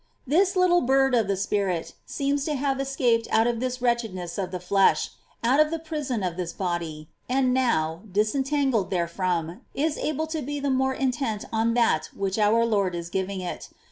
12. 0.25 0.39
This 0.39 0.55
little 0.55 0.81
bird 0.81 1.13
of 1.13 1.27
the 1.27 1.37
spirit 1.37 1.93
seems 2.07 2.43
to 2.45 2.55
have 2.55 2.79
escaped 2.81 3.27
out 3.29 3.45
of 3.45 3.59
this 3.59 3.83
wretchedness 3.83 4.39
of 4.39 4.49
the 4.49 4.59
flesh, 4.59 5.11
out 5.43 5.59
of 5.59 5.69
the 5.69 5.77
prison 5.77 6.23
of 6.23 6.37
this 6.37 6.53
body, 6.53 7.07
and 7.29 7.53
now, 7.53 8.01
disentangled 8.11 8.89
therefrom, 8.89 9.61
is 9.75 9.99
able 9.99 10.25
to 10.25 10.41
be 10.41 10.59
the 10.59 10.71
more 10.71 10.95
intent 10.95 11.45
on 11.53 11.75
that 11.75 12.09
which 12.17 12.39
our 12.39 12.65
Lord 12.65 12.95
is 12.95 13.11
giving 13.11 13.41
it. 13.41 13.69